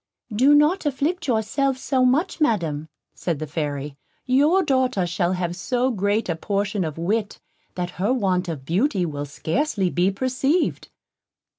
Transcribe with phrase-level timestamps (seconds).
[0.35, 5.91] "Do not afflict yourself so much, Madam," said the Fairy; "your daughter shall have so
[5.91, 7.39] great a portion of wit,
[7.75, 10.89] that her want of beauty will scarcely be perceived."